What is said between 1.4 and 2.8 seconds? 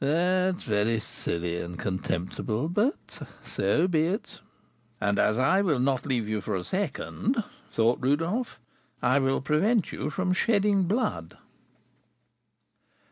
and contemptible;